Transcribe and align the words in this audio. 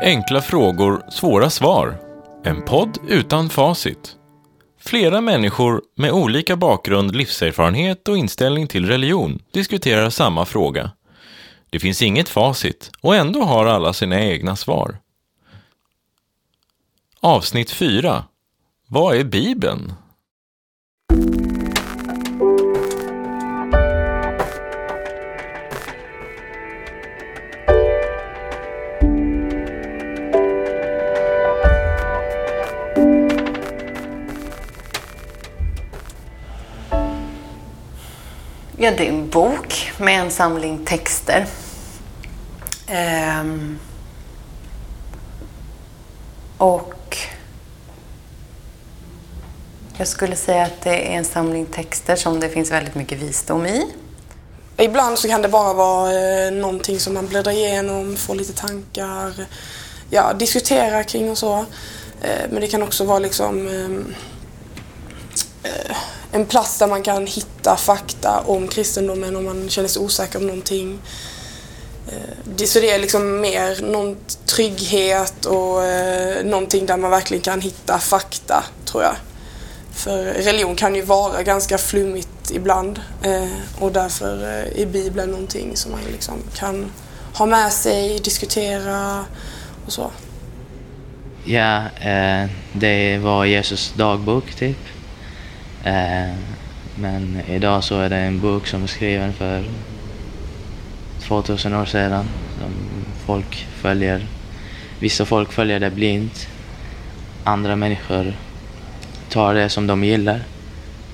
Enkla 0.00 0.42
frågor, 0.42 1.02
svåra 1.10 1.50
svar. 1.50 2.00
En 2.44 2.62
podd 2.64 2.98
utan 3.08 3.50
facit. 3.50 4.16
Flera 4.80 5.20
människor 5.20 5.82
med 5.96 6.12
olika 6.12 6.56
bakgrund, 6.56 7.16
livserfarenhet 7.16 8.08
och 8.08 8.18
inställning 8.18 8.66
till 8.66 8.86
religion 8.86 9.42
diskuterar 9.52 10.10
samma 10.10 10.44
fråga. 10.44 10.90
Det 11.70 11.80
finns 11.80 12.02
inget 12.02 12.28
facit 12.28 12.90
och 13.00 13.16
ändå 13.16 13.42
har 13.42 13.66
alla 13.66 13.92
sina 13.92 14.20
egna 14.20 14.56
svar. 14.56 14.98
Avsnitt 17.20 17.70
4. 17.70 18.24
Vad 18.88 19.16
är 19.16 19.24
Bibeln? 19.24 19.92
Ja, 38.80 38.90
det 38.90 39.06
är 39.06 39.08
en 39.08 39.28
bok 39.28 39.92
med 39.98 40.20
en 40.20 40.30
samling 40.30 40.84
texter. 40.84 41.46
Ehm. 42.86 43.78
Och 46.58 47.16
jag 49.96 50.08
skulle 50.08 50.36
säga 50.36 50.64
att 50.64 50.80
det 50.80 51.12
är 51.12 51.18
en 51.18 51.24
samling 51.24 51.66
texter 51.66 52.16
som 52.16 52.40
det 52.40 52.48
finns 52.48 52.70
väldigt 52.70 52.94
mycket 52.94 53.18
visdom 53.18 53.66
i. 53.66 53.86
Ibland 54.76 55.18
så 55.18 55.28
kan 55.28 55.42
det 55.42 55.48
bara 55.48 55.72
vara 55.72 56.12
eh, 56.12 56.52
någonting 56.52 57.00
som 57.00 57.14
man 57.14 57.26
bläddrar 57.26 57.52
igenom, 57.52 58.16
får 58.16 58.34
lite 58.34 58.52
tankar, 58.52 59.46
ja, 60.10 60.32
diskuterar 60.32 61.02
kring 61.02 61.30
och 61.30 61.38
så. 61.38 61.58
Eh, 62.22 62.50
men 62.50 62.60
det 62.60 62.68
kan 62.68 62.82
också 62.82 63.04
vara 63.04 63.18
liksom 63.18 63.68
ehm, 63.68 64.14
eh, 65.62 65.96
en 66.32 66.46
plats 66.46 66.78
där 66.78 66.86
man 66.86 67.02
kan 67.02 67.26
hitta 67.26 67.76
fakta 67.76 68.42
om 68.46 68.68
kristendomen 68.68 69.36
om 69.36 69.44
man 69.44 69.68
känner 69.68 69.88
sig 69.88 70.02
osäker 70.02 70.38
om 70.38 70.46
någonting. 70.46 70.98
Eh, 72.08 72.64
så 72.66 72.80
det 72.80 72.90
är 72.90 72.98
liksom 72.98 73.40
mer 73.40 73.82
någon 73.82 74.16
trygghet 74.46 75.44
och 75.44 75.84
eh, 75.84 76.44
någonting 76.44 76.86
där 76.86 76.96
man 76.96 77.10
verkligen 77.10 77.42
kan 77.42 77.60
hitta 77.60 77.98
fakta, 77.98 78.64
tror 78.84 79.02
jag. 79.02 79.14
För 79.92 80.24
religion 80.24 80.76
kan 80.76 80.94
ju 80.94 81.02
vara 81.02 81.42
ganska 81.42 81.78
flummigt 81.78 82.50
ibland 82.50 83.00
eh, 83.22 83.48
och 83.78 83.92
därför 83.92 84.42
är 84.76 84.86
Bibeln 84.86 85.30
någonting 85.30 85.76
som 85.76 85.92
man 85.92 86.00
liksom 86.12 86.34
kan 86.54 86.92
ha 87.34 87.46
med 87.46 87.72
sig, 87.72 88.18
diskutera 88.18 89.24
och 89.86 89.92
så. 89.92 90.10
Ja, 91.44 91.84
det 92.72 93.18
var 93.18 93.44
Jesus 93.44 93.92
dagbok 93.96 94.54
typ. 94.54 94.76
Eh, 95.88 96.34
men 96.94 97.40
idag 97.48 97.84
så 97.84 98.00
är 98.00 98.08
det 98.08 98.16
en 98.16 98.40
bok 98.40 98.66
som 98.66 98.82
är 98.82 98.86
skriven 98.86 99.32
för 99.32 99.64
2000 101.22 101.74
år 101.74 101.84
sedan. 101.84 102.28
Som 102.60 102.72
folk 103.26 103.66
följer. 103.80 104.26
Vissa 105.00 105.24
folk 105.24 105.52
följer 105.52 105.80
det 105.80 105.90
blint. 105.90 106.48
Andra 107.44 107.76
människor 107.76 108.32
tar 109.30 109.54
det 109.54 109.68
som 109.68 109.86
de 109.86 110.04
gillar 110.04 110.40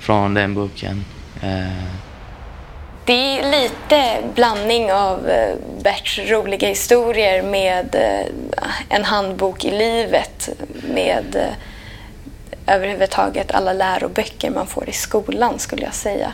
från 0.01 0.35
den 0.35 0.55
boken. 0.55 1.05
Eh, 1.43 1.95
det 3.05 3.39
är 3.39 3.51
lite 3.51 4.23
blandning 4.35 4.93
av 4.93 5.29
eh, 5.29 5.55
Berts 5.83 6.19
roliga 6.19 6.69
historier 6.69 7.43
med 7.43 7.95
eh, 7.95 8.27
en 8.89 9.05
handbok 9.05 9.65
i 9.65 9.71
livet 9.71 10.49
med 10.95 11.37
eh, 11.37 11.74
överhuvudtaget 12.67 13.53
alla 13.53 13.73
läroböcker 13.73 14.51
man 14.51 14.67
får 14.67 14.89
i 14.89 14.93
skolan 14.93 15.59
skulle 15.59 15.83
jag 15.83 15.95
säga. 15.95 16.33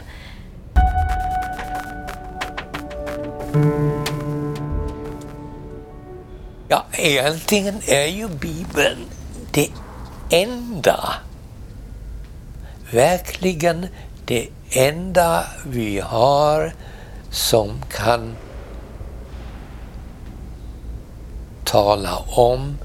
Ja, 6.69 6.84
egentligen 6.93 7.81
är 7.87 8.06
ju 8.06 8.28
Bibeln 8.28 8.99
det 9.50 9.71
enda, 10.31 11.15
verkligen 12.93 13.87
det 14.25 14.49
enda 14.71 15.44
vi 15.66 16.00
har 16.00 16.72
som 17.31 17.71
kan 17.91 18.37
tala 21.65 22.16
om 22.16 22.78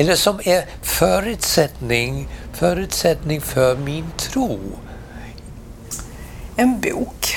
eller 0.00 0.16
som 0.16 0.40
är 0.44 0.64
förutsättning, 0.82 2.28
förutsättning 2.52 3.40
för 3.40 3.76
min 3.76 4.04
tro. 4.16 4.58
En 6.56 6.80
bok. 6.80 7.36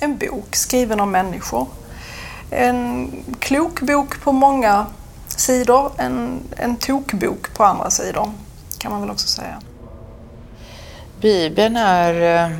En 0.00 0.18
bok 0.18 0.56
skriven 0.56 1.00
av 1.00 1.08
människor. 1.08 1.66
En 2.50 3.10
klok 3.38 3.80
bok 3.80 4.20
på 4.20 4.32
många 4.32 4.86
sidor, 5.28 5.92
en, 5.98 6.40
en 6.56 6.76
tokbok 6.76 7.54
på 7.54 7.64
andra 7.64 7.90
sidor 7.90 8.32
kan 8.78 8.92
man 8.92 9.00
väl 9.00 9.10
också 9.10 9.28
säga. 9.28 9.60
Bibeln 11.20 11.76
är 11.76 12.44
eh, 12.44 12.58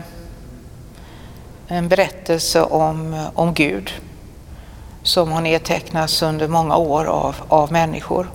en 1.67 1.89
berättelse 1.89 2.63
om, 2.63 3.27
om 3.35 3.55
Gud 3.55 3.91
som 5.03 5.33
har 5.33 5.41
nedtecknats 5.41 6.23
under 6.23 6.49
många 6.49 6.77
år 6.77 7.05
av, 7.05 7.37
av 7.49 7.73
människor. 7.73 8.29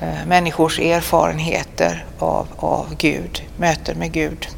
Eh, 0.00 0.26
människors 0.26 0.78
erfarenheter 0.78 2.04
av, 2.18 2.46
av 2.56 2.94
Gud, 2.98 3.42
möten 3.56 3.98
med 3.98 4.12
Gud. 4.12 4.48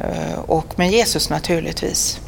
Eh, 0.00 0.38
och 0.38 0.78
med 0.78 0.90
Jesus 0.90 1.30
naturligtvis. 1.30 2.20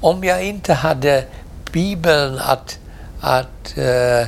Om 0.00 0.24
jag 0.24 0.44
inte 0.44 0.74
hade 0.74 1.24
Bibeln 1.72 2.38
att, 2.38 2.78
att 3.20 3.74
uh, 3.78 4.26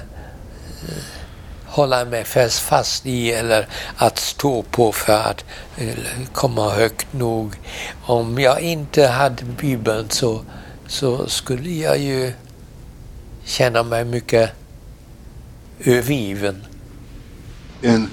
hålla 1.66 2.04
mig 2.04 2.24
fast, 2.24 2.58
fast 2.60 3.06
i 3.06 3.32
eller 3.32 3.68
att 3.96 4.18
stå 4.18 4.62
på 4.62 4.92
för 4.92 5.12
att 5.12 5.44
uh, 5.80 5.94
komma 6.32 6.70
högt 6.70 7.12
nog. 7.12 7.54
Om 8.02 8.38
jag 8.38 8.60
inte 8.60 9.06
hade 9.06 9.44
Bibeln 9.44 10.10
så, 10.10 10.40
så 10.86 11.26
skulle 11.28 11.70
jag 11.70 11.98
ju 11.98 12.32
känna 13.44 13.82
mig 13.82 14.04
mycket 14.04 14.50
övergiven. 15.84 16.64
En, 17.82 18.08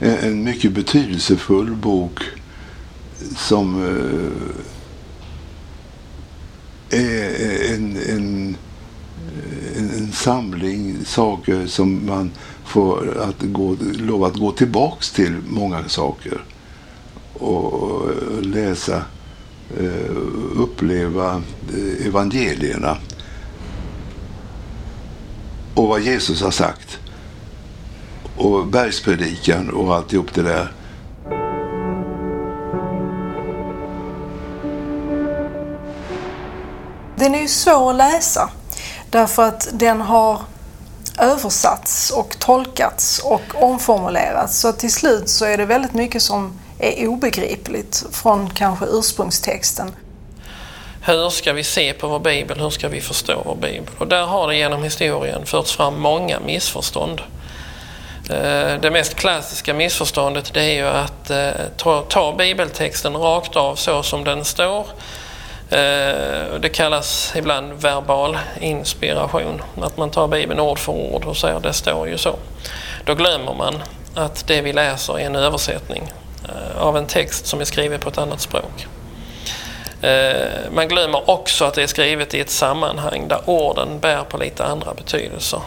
en 0.00 0.44
mycket 0.44 0.72
betydelsefull 0.72 1.74
bok 1.74 2.20
som 3.36 3.84
eh, 6.90 6.98
är 7.00 7.74
en, 7.74 7.96
en, 7.96 8.56
en, 9.76 9.90
en, 9.96 10.12
samling 10.12 11.04
saker 11.04 11.66
som 11.66 12.06
man 12.06 12.30
får 12.64 13.18
att 13.18 13.42
gå, 13.42 13.76
lov 13.98 14.24
att 14.24 14.36
gå 14.36 14.52
tillbaks 14.52 15.10
till 15.10 15.36
många 15.48 15.88
saker 15.88 16.44
och 17.32 18.08
läsa, 18.42 19.02
eh, 19.78 20.16
uppleva 20.56 21.42
eh, 21.74 22.06
evangelierna 22.06 22.96
och 25.74 25.88
vad 25.88 26.00
Jesus 26.00 26.42
har 26.42 26.50
sagt 26.50 26.98
och 28.36 28.66
bergspredikan 28.66 29.70
och 29.70 29.94
alltihop 29.94 30.34
det 30.34 30.42
där. 30.42 30.72
Den 37.16 37.34
är 37.34 37.40
ju 37.40 37.48
svår 37.48 37.90
att 37.90 37.96
läsa 37.96 38.50
därför 39.10 39.42
att 39.42 39.68
den 39.72 40.00
har 40.00 40.40
översatts 41.18 42.10
och 42.10 42.38
tolkats 42.38 43.18
och 43.18 43.42
omformulerats. 43.54 44.60
Så 44.60 44.72
till 44.72 44.92
slut 44.92 45.28
så 45.28 45.44
är 45.44 45.58
det 45.58 45.64
väldigt 45.64 45.94
mycket 45.94 46.22
som 46.22 46.58
är 46.78 47.08
obegripligt 47.08 48.04
från 48.12 48.50
kanske 48.50 48.86
ursprungstexten. 48.86 49.92
Hur 51.00 51.30
ska 51.30 51.52
vi 51.52 51.64
se 51.64 51.92
på 51.92 52.08
vår 52.08 52.18
bibel? 52.18 52.60
Hur 52.60 52.70
ska 52.70 52.88
vi 52.88 53.00
förstå 53.00 53.42
vår 53.44 53.56
bibel? 53.56 53.90
Och 53.98 54.06
där 54.06 54.26
har 54.26 54.48
det 54.48 54.56
genom 54.56 54.82
historien 54.82 55.46
förts 55.46 55.76
fram 55.76 56.00
många 56.00 56.40
missförstånd. 56.40 57.20
Eh, 58.30 58.80
det 58.80 58.90
mest 58.90 59.14
klassiska 59.14 59.74
missförståndet 59.74 60.54
det 60.54 60.62
är 60.62 60.74
ju 60.74 60.86
att 60.86 61.30
eh, 61.30 61.50
ta, 61.76 62.02
ta 62.02 62.32
bibeltexten 62.32 63.16
rakt 63.16 63.56
av 63.56 63.76
så 63.76 64.02
som 64.02 64.24
den 64.24 64.44
står. 64.44 64.86
Eh, 65.70 66.54
det 66.60 66.70
kallas 66.72 67.32
ibland 67.36 67.72
verbal 67.72 68.38
inspiration, 68.60 69.62
att 69.82 69.96
man 69.96 70.10
tar 70.10 70.28
bibeln 70.28 70.60
ord 70.60 70.78
för 70.78 70.92
ord 70.92 71.24
och 71.24 71.36
säger 71.36 71.60
det 71.60 71.72
står 71.72 72.08
ju 72.08 72.18
så. 72.18 72.36
Då 73.04 73.14
glömmer 73.14 73.54
man 73.54 73.82
att 74.14 74.46
det 74.46 74.60
vi 74.60 74.72
läser 74.72 75.18
är 75.18 75.26
en 75.26 75.36
översättning 75.36 76.12
av 76.78 76.96
en 76.96 77.06
text 77.06 77.46
som 77.46 77.60
är 77.60 77.64
skriven 77.64 78.00
på 78.00 78.08
ett 78.08 78.18
annat 78.18 78.40
språk. 78.40 78.86
Man 80.70 80.88
glömmer 80.88 81.30
också 81.30 81.64
att 81.64 81.74
det 81.74 81.82
är 81.82 81.86
skrivet 81.86 82.34
i 82.34 82.40
ett 82.40 82.50
sammanhang 82.50 83.28
där 83.28 83.40
orden 83.44 83.98
bär 84.00 84.22
på 84.22 84.38
lite 84.38 84.64
andra 84.64 84.94
betydelser. 84.94 85.60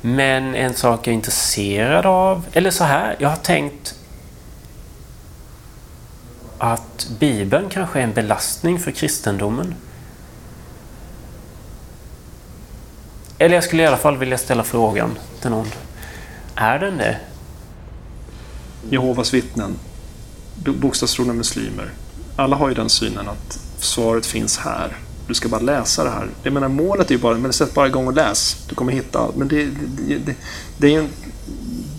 Men 0.00 0.54
en 0.54 0.74
sak 0.74 1.06
jag 1.06 1.12
är 1.12 1.16
intresserad 1.16 2.06
av, 2.06 2.46
eller 2.52 2.70
så 2.70 2.84
här, 2.84 3.16
jag 3.18 3.28
har 3.28 3.36
tänkt 3.36 3.94
att 6.58 7.08
Bibeln 7.18 7.68
kanske 7.68 7.98
är 7.98 8.04
en 8.04 8.12
belastning 8.12 8.78
för 8.78 8.90
kristendomen. 8.90 9.74
Eller 13.38 13.54
jag 13.54 13.64
skulle 13.64 13.82
i 13.82 13.86
alla 13.86 13.96
fall 13.96 14.16
vilja 14.16 14.38
ställa 14.38 14.64
frågan 14.64 15.18
till 15.40 15.50
någon. 15.50 15.66
Är 16.54 16.78
den 16.78 16.96
det? 16.96 17.16
Jehovas 18.90 19.34
vittnen, 19.34 19.78
bokstavstrogna 20.64 21.32
muslimer. 21.32 21.90
Alla 22.36 22.56
har 22.56 22.68
ju 22.68 22.74
den 22.74 22.88
synen 22.88 23.28
att 23.28 23.58
svaret 23.78 24.26
finns 24.26 24.58
här. 24.58 24.96
Du 25.30 25.34
ska 25.34 25.48
bara 25.48 25.60
läsa 25.60 26.04
det 26.04 26.10
här. 26.10 26.30
Jag 26.42 26.52
menar 26.52 26.68
målet 26.68 27.10
är 27.10 27.14
ju 27.14 27.20
bara, 27.20 27.38
men 27.38 27.52
sätt 27.52 27.74
bara 27.74 27.86
igång 27.86 28.06
och 28.06 28.12
läs. 28.12 28.56
Du 28.68 28.74
kommer 28.74 28.92
hitta 28.92 29.18
allt. 29.18 29.36
Men 29.36 29.48
det, 29.48 29.64
det, 29.64 30.18
det, 30.18 30.34
det 30.78 30.86
är 30.86 30.90
ju 30.90 30.98
en... 30.98 31.08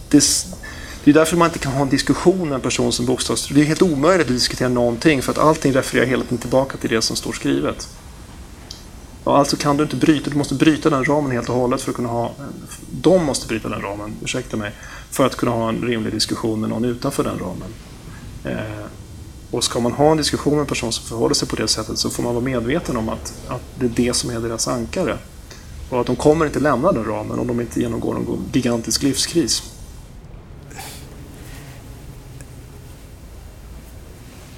Det, 0.10 0.24
det 1.04 1.12
är 1.12 1.14
därför 1.14 1.38
man 1.38 1.48
inte 1.48 1.60
kan 1.60 1.72
ha 1.72 1.82
en 1.82 1.90
diskussion 1.90 2.50
med 2.50 2.56
en 2.56 2.62
person 2.62 2.92
som 2.92 3.06
bokstavstrogna. 3.06 3.60
Det 3.60 3.66
är 3.66 3.68
helt 3.68 3.82
omöjligt 3.82 4.28
att 4.28 4.34
diskutera 4.34 4.70
någonting 4.70 5.22
för 5.22 5.32
att 5.32 5.38
allting 5.38 5.74
refererar 5.74 6.06
hela 6.06 6.24
tiden 6.24 6.38
tillbaka 6.38 6.78
till 6.78 6.90
det 6.90 7.02
som 7.02 7.16
står 7.16 7.32
skrivet. 7.32 7.88
Och 9.24 9.38
alltså 9.38 9.58
kan 9.58 9.78
du 9.78 9.84
inte 9.84 9.96
bryta, 9.96 10.30
du 10.30 10.38
måste 10.38 10.56
bryta 10.56 10.90
den 10.90 11.06
ramen 11.06 11.32
helt 11.32 11.50
och 11.50 11.56
hållet 11.56 11.82
för 11.82 11.90
att 11.92 11.96
kunna 11.96 12.10
ha, 12.10 12.32
de 12.92 13.26
måste 13.26 13.48
bryta 13.48 13.70
den 13.70 13.82
ramen, 13.82 14.14
ursäkta 14.24 14.58
mig, 14.58 14.72
för 15.12 15.26
att 15.26 15.36
kunna 15.36 15.52
ha 15.52 15.70
en 15.70 15.82
rimlig 15.82 16.14
diskussion 16.14 16.62
med 16.62 16.70
någon 16.70 16.86
utanför 16.86 17.24
den 17.24 17.40
ramen. 17.40 17.74
Eh, 18.44 18.86
och 19.52 19.64
ska 19.64 19.80
man 19.80 19.92
ha 19.92 20.12
en 20.12 20.18
diskussion 20.18 20.54
med 20.54 20.62
en 20.62 20.68
person 20.68 20.94
som 20.94 21.06
förhåller 21.06 21.36
sig 21.36 21.48
på 21.48 21.56
det 21.56 21.68
sättet 21.68 21.98
så 21.98 22.10
får 22.10 22.24
man 22.24 22.34
vara 22.34 22.44
medveten 22.44 22.98
om 22.98 23.10
att, 23.10 23.34
att 23.48 23.62
det 23.80 23.86
är 23.86 23.90
det 23.90 24.14
som 24.14 24.30
är 24.30 24.40
deras 24.40 24.68
ankare. 24.68 25.18
Och 25.90 26.02
att 26.02 26.08
de 26.08 26.16
kommer 26.16 26.46
inte 26.46 26.60
lämna 26.60 26.92
den 26.92 27.06
ramen 27.06 27.40
om 27.40 27.48
de 27.48 27.62
inte 27.62 27.82
genomgår 27.82 28.14
någon 28.14 28.46
gigantisk 28.54 29.04
livskris. 29.04 29.64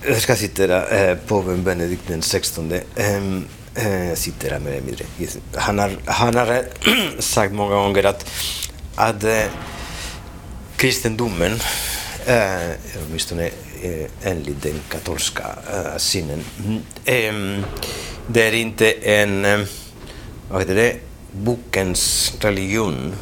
Jag 0.05 0.21
ska 0.21 0.35
citera 0.35 0.87
eh, 0.87 1.17
påven 1.17 1.63
Benedikt 1.63 2.01
XVI. 2.21 2.81
Ehm, 2.95 3.45
eh, 3.75 4.15
citera 4.15 4.59
mer 4.59 4.71
eller 4.71 4.81
mindre. 4.81 5.05
Han 5.55 5.79
har, 5.79 5.91
han 6.05 6.35
har 6.35 6.47
eh, 6.51 6.61
sagt 7.19 7.53
många 7.53 7.75
gånger 7.75 8.03
att, 8.03 8.29
att 8.95 9.23
eh, 9.23 9.43
kristendomen, 10.75 11.51
eh, 12.25 12.71
åtminstone 13.07 13.49
Eh, 13.83 14.09
enligt 14.21 14.61
den 14.61 14.79
katolska 14.89 15.43
eh, 15.73 15.97
synen, 15.97 16.43
mm, 17.05 17.63
det 18.27 18.47
är 18.47 18.53
inte 18.53 18.91
en, 18.91 19.45
eh, 19.45 19.59
vad 20.51 20.61
heter 20.61 20.75
det, 20.75 20.95
bokens 21.31 22.33
religion 22.39 23.13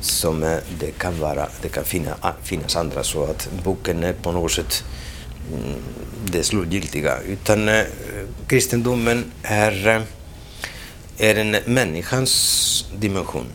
som 0.00 0.40
det 0.80 0.90
kan 0.98 1.20
vara, 1.20 1.48
det 1.62 1.68
kan 1.68 1.84
finna, 1.84 2.16
finnas 2.42 2.76
andra 2.76 3.02
så 3.04 3.24
att 3.24 3.48
boken 3.64 4.04
är 4.04 4.12
på 4.12 4.32
något 4.32 4.52
sätt 4.52 4.84
mm, 5.52 5.80
det 6.24 6.42
slutgiltiga, 6.42 7.18
utan 7.20 7.70
kristendomen 8.46 9.24
är, 9.42 10.02
är 11.18 11.34
en 11.34 11.56
människans 11.66 12.86
dimension. 12.98 13.46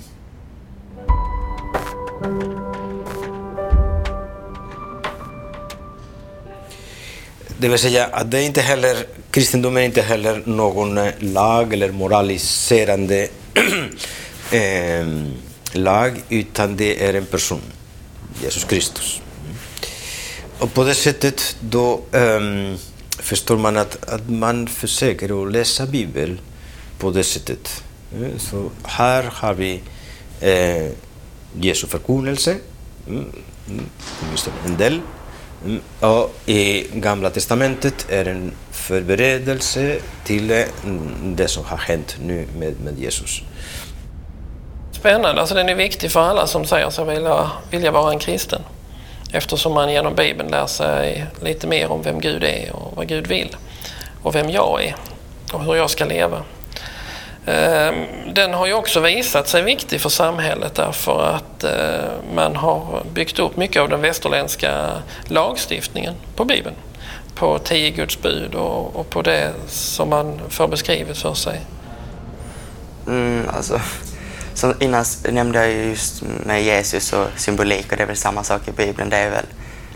Det 7.61 7.69
vill 7.69 7.79
säga 7.79 8.05
att 8.05 8.31
det 8.31 8.43
inte 8.43 8.61
heller, 8.61 9.05
kristendomen 9.31 9.81
är 9.83 9.85
inte 9.85 10.01
heller 10.01 10.43
någon 10.45 10.97
eh, 10.97 11.13
lag 11.19 11.73
eller 11.73 11.91
moraliserande 11.91 13.27
eh, 14.51 15.07
lag, 15.73 16.21
utan 16.29 16.77
det 16.77 17.05
är 17.05 17.13
en 17.13 17.25
person, 17.25 17.61
Jesus 18.43 18.63
Kristus. 18.63 19.21
Och 20.59 20.73
på 20.73 20.83
det 20.83 20.95
sättet 20.95 21.55
då 21.59 22.01
eh, 22.11 22.39
förstår 23.19 23.57
man 23.57 23.77
att, 23.77 24.09
att 24.09 24.29
man 24.29 24.67
försöker 24.67 25.43
att 25.43 25.51
läsa 25.51 25.85
Bibeln 25.85 26.39
på 26.99 27.11
det 27.11 27.23
sättet. 27.23 27.83
Eh, 28.15 28.37
så 28.37 28.69
här 28.83 29.23
har 29.23 29.53
vi 29.53 29.81
eh, 30.39 30.91
Jesu 31.61 31.87
förkunnelse, 31.87 32.57
mm, 33.07 33.25
mm 33.67 33.85
en 34.65 34.77
del. 34.77 35.01
Mm, 35.65 35.81
ja, 35.99 36.29
i 36.45 36.87
Gamla 36.93 37.29
Testamentet 37.29 38.05
är 38.09 38.25
en 38.25 38.51
förberedelse 38.71 39.99
till 40.23 40.51
mm, 40.51 41.35
det 41.35 41.47
som 41.47 41.65
har 41.65 41.77
hänt 41.77 42.17
nu 42.21 42.47
med, 42.59 42.73
med 42.83 42.99
Jesus. 42.99 43.41
Spännande, 44.91 45.41
alltså 45.41 45.55
den 45.55 45.69
är 45.69 45.75
viktig 45.75 46.11
för 46.11 46.21
alla 46.21 46.47
som 46.47 46.65
säger 46.65 46.89
sig 46.89 47.05
vilja, 47.05 47.51
vilja 47.71 47.91
vara 47.91 48.11
en 48.11 48.19
kristen. 48.19 48.61
Eftersom 49.31 49.73
man 49.73 49.91
genom 49.91 50.15
Bibeln 50.15 50.51
lär 50.51 50.65
sig 50.65 51.25
lite 51.41 51.67
mer 51.67 51.91
om 51.91 52.01
vem 52.03 52.19
Gud 52.19 52.43
är 52.43 52.75
och 52.75 52.93
vad 52.95 53.07
Gud 53.07 53.27
vill. 53.27 53.55
Och 54.23 54.35
vem 54.35 54.49
jag 54.49 54.83
är 54.83 54.95
och 55.53 55.63
hur 55.63 55.75
jag 55.75 55.89
ska 55.89 56.05
leva. 56.05 56.43
Ehm, 57.45 58.05
den 58.33 58.53
har 58.53 58.67
ju 58.67 58.73
också 58.73 58.99
visat 58.99 59.47
sig 59.47 59.61
viktig 59.61 60.01
för 60.01 60.09
samhället 60.09 60.75
därför 60.75 61.23
att 61.23 61.63
eh, 61.63 62.33
man 62.35 62.55
har 62.55 63.03
byggt 63.13 63.39
upp 63.39 63.57
mycket 63.57 63.81
av 63.81 63.89
den 63.89 64.01
västerländska 64.01 64.89
lagstiftningen 65.27 66.13
på 66.35 66.45
Bibeln. 66.45 66.75
På 67.35 67.59
tio 67.59 67.89
Guds 67.89 68.21
bud 68.21 68.55
och, 68.55 69.09
på 69.09 69.21
det 69.21 69.53
som 69.67 70.09
man 70.09 70.39
får 70.49 70.67
beskrivet 70.67 71.17
för 71.17 71.33
sig. 71.33 71.61
Mm, 73.07 73.49
alltså, 73.53 73.81
som 74.53 74.73
innan 74.79 75.05
nämnde 75.29 75.59
jag 75.59 75.85
just 75.85 76.23
med 76.45 76.63
Jesus 76.63 77.13
och 77.13 77.27
symbolik 77.35 77.91
och 77.91 77.97
det 77.97 78.03
är 78.03 78.07
väl 78.07 78.15
samma 78.15 78.43
sak 78.43 78.67
i 78.67 78.71
Bibeln. 78.71 79.09
Det 79.09 79.17
är 79.17 79.29
väl 79.29 79.45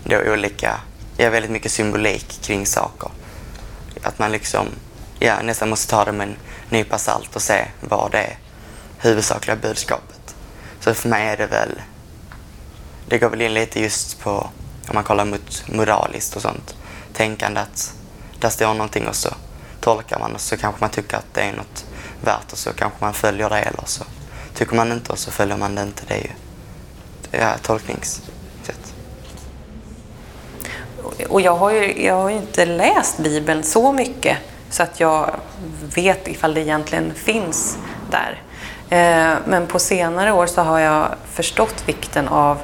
då 0.03 0.33
olika, 0.33 0.79
ja 1.17 1.29
väldigt 1.29 1.51
mycket 1.51 1.71
symbolik 1.71 2.41
kring 2.41 2.65
saker. 2.65 3.09
Att 4.03 4.19
man 4.19 4.31
liksom, 4.31 4.67
ja 5.23 5.41
nästan 5.41 5.69
måste 5.69 5.89
ta 5.89 6.05
det 6.05 6.11
med 6.11 6.27
en 6.27 6.35
nypa 6.69 6.97
salt 6.97 7.35
och 7.35 7.41
se 7.41 7.65
vad 7.79 8.11
det 8.11 8.17
är 8.17 8.37
huvudsakliga 8.97 9.55
budskapet. 9.55 10.35
Så 10.79 10.93
för 10.93 11.09
mig 11.09 11.27
är 11.27 11.37
det 11.37 11.47
väl, 11.47 11.81
det 13.07 13.17
går 13.17 13.29
väl 13.29 13.41
in 13.41 13.53
lite 13.53 13.79
just 13.79 14.19
på, 14.19 14.31
om 14.89 14.93
man 14.93 15.03
kollar 15.03 15.25
mot 15.25 15.63
moraliskt 15.67 16.35
och 16.35 16.41
sånt, 16.41 16.75
tänkande 17.13 17.59
att 17.59 17.93
där 18.39 18.49
står 18.49 18.73
någonting 18.73 19.07
och 19.07 19.15
så 19.15 19.29
tolkar 19.79 20.19
man 20.19 20.35
och 20.35 20.41
så 20.41 20.57
kanske 20.57 20.81
man 20.81 20.89
tycker 20.89 21.17
att 21.17 21.33
det 21.33 21.41
är 21.41 21.53
något 21.53 21.85
värt 22.21 22.51
och 22.51 22.57
så 22.57 22.73
kanske 22.73 22.97
man 23.01 23.13
följer 23.13 23.49
det 23.49 23.59
eller 23.59 23.85
så 23.85 24.03
Tycker 24.53 24.75
man 24.75 24.91
inte 24.91 25.11
och 25.11 25.19
så 25.19 25.31
följer 25.31 25.57
man 25.57 25.75
det 25.75 25.81
inte. 25.81 26.03
Det 26.07 26.13
är 26.13 26.19
ju 26.21 26.29
ja, 27.31 27.53
tolkningssätt. 27.61 28.93
Och 31.29 31.41
jag 31.41 31.55
har, 31.55 31.71
ju, 31.71 32.05
jag 32.05 32.15
har 32.15 32.29
ju 32.29 32.35
inte 32.35 32.65
läst 32.65 33.17
Bibeln 33.17 33.63
så 33.63 33.91
mycket 33.91 34.37
så 34.73 34.83
att 34.83 34.99
jag 34.99 35.35
vet 35.95 36.27
ifall 36.27 36.53
det 36.53 36.61
egentligen 36.61 37.13
finns 37.13 37.77
där. 38.11 38.41
Eh, 38.89 39.37
men 39.45 39.67
på 39.67 39.79
senare 39.79 40.31
år 40.31 40.47
så 40.47 40.61
har 40.61 40.79
jag 40.79 41.07
förstått 41.33 41.83
vikten 41.85 42.27
av 42.27 42.57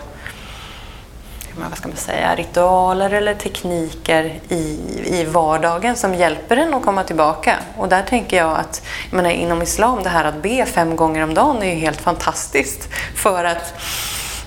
vad 1.69 1.77
ska 1.77 1.87
man 1.87 1.97
säga, 1.97 2.35
ritualer 2.35 3.09
eller 3.09 3.33
tekniker 3.33 4.39
i, 4.49 4.79
i 5.05 5.25
vardagen 5.25 5.95
som 5.95 6.15
hjälper 6.15 6.57
en 6.57 6.73
att 6.73 6.85
komma 6.85 7.03
tillbaka. 7.03 7.57
Och 7.77 7.89
där 7.89 8.01
tänker 8.01 8.37
jag 8.37 8.57
att 8.57 8.81
jag 9.09 9.15
menar, 9.15 9.29
inom 9.29 9.61
islam, 9.61 10.03
det 10.03 10.09
här 10.09 10.25
att 10.25 10.41
be 10.41 10.65
fem 10.65 10.95
gånger 10.95 11.23
om 11.23 11.33
dagen 11.33 11.63
är 11.63 11.73
ju 11.73 11.75
helt 11.79 12.01
fantastiskt. 12.01 12.89
För 13.15 13.43
att 13.43 13.73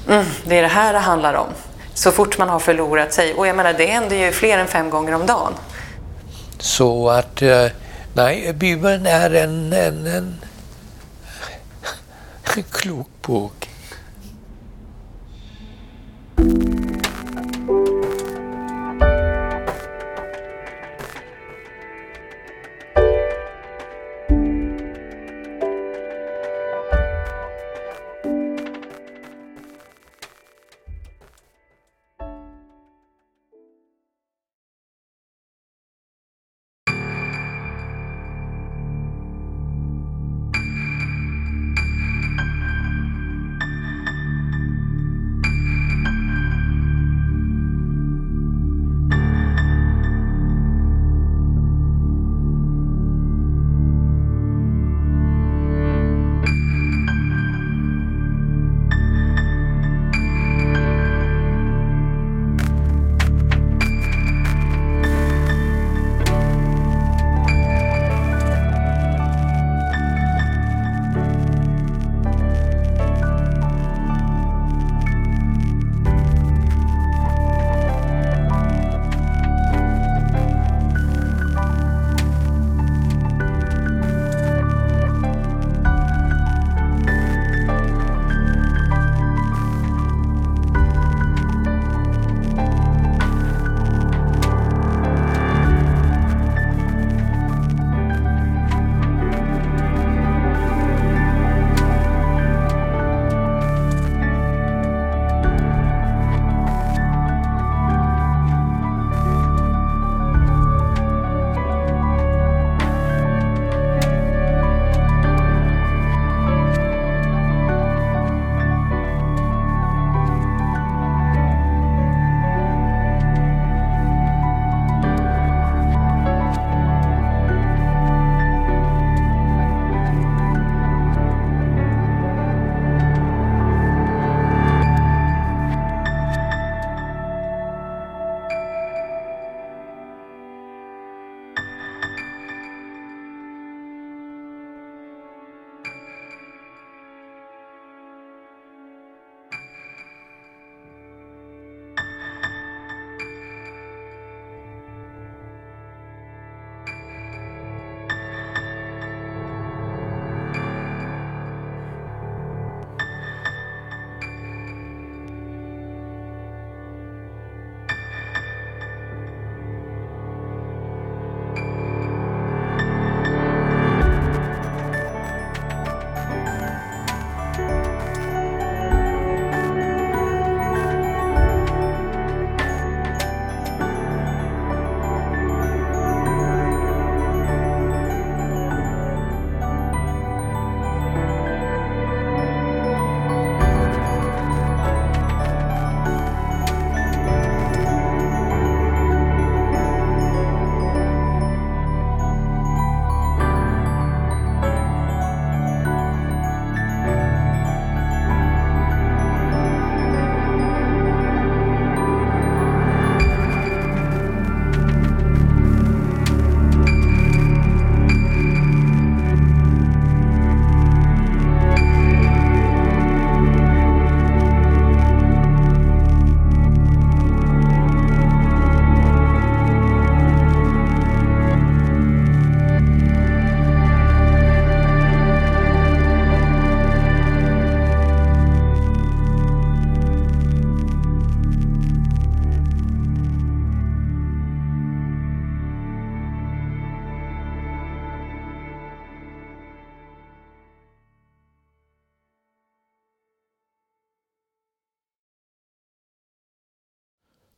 mm, 0.09 0.25
det 0.45 0.59
är 0.59 0.63
det 0.63 0.69
här 0.69 0.93
det 0.93 0.99
handlar 0.99 1.35
om. 1.35 1.49
Så 1.95 2.11
fort 2.11 2.39
man 2.39 2.49
har 2.49 2.59
förlorat 2.59 3.13
sig. 3.13 3.35
Och 3.35 3.47
jag 3.47 3.57
menar, 3.57 3.73
det 3.73 3.87
händer 3.87 4.17
ju 4.17 4.33
fler 4.33 4.59
än 4.59 4.67
fem 4.67 4.91
gånger 4.91 5.15
om 5.15 5.27
dagen. 5.27 5.53
Så 6.63 7.09
att, 7.11 7.43
eh, 7.43 7.67
nej, 8.15 8.53
Bibeln 8.53 9.07
är 9.07 9.35
en, 9.35 9.73
en, 9.73 10.07
en 10.07 10.37
klok 12.71 13.09
bok. 13.23 13.69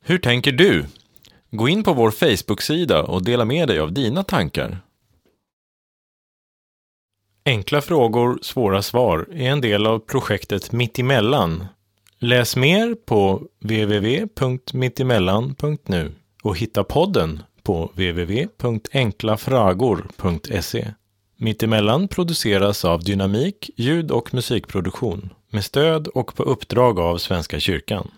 Hur 0.06 0.18
tänker 0.18 0.52
du? 0.52 0.86
Gå 1.50 1.68
in 1.68 1.84
på 1.84 1.92
vår 1.92 2.10
Facebook-sida 2.10 3.02
och 3.02 3.24
dela 3.24 3.44
med 3.44 3.68
dig 3.68 3.78
av 3.78 3.92
dina 3.92 4.22
tankar. 4.22 4.78
Enkla 7.44 7.80
frågor, 7.80 8.38
svåra 8.42 8.82
svar 8.82 9.28
är 9.32 9.50
en 9.50 9.60
del 9.60 9.86
av 9.86 9.98
projektet 9.98 10.72
Mittemellan. 10.72 11.66
Läs 12.18 12.56
mer 12.56 12.94
på 12.94 13.42
www.mittemellan.nu 13.60 16.12
och 16.42 16.58
hitta 16.58 16.84
podden 16.84 17.42
på 17.62 17.90
www.enklafragor.se. 17.94 20.86
Mittemellan 21.36 22.08
produceras 22.08 22.84
av 22.84 23.04
Dynamik 23.04 23.70
ljud 23.76 24.10
och 24.10 24.34
musikproduktion 24.34 25.30
med 25.50 25.64
stöd 25.64 26.08
och 26.08 26.34
på 26.34 26.42
uppdrag 26.42 26.98
av 26.98 27.18
Svenska 27.18 27.60
kyrkan. 27.60 28.10